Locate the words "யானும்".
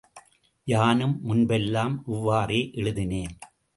0.67-1.13